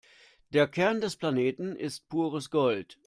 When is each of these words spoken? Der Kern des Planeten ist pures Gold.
Der 0.53 0.67
Kern 0.67 0.99
des 0.99 1.15
Planeten 1.15 1.75
ist 1.75 2.09
pures 2.09 2.49
Gold. 2.49 2.97